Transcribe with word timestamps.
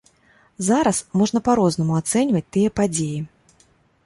Зараз 0.69 0.97
можна 1.21 1.39
па-рознаму 1.49 1.93
ацэньваць 2.01 2.43
тыя 2.57 2.73
падзеі. 2.79 3.19